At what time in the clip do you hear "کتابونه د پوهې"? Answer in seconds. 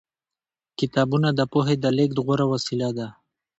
0.79-1.75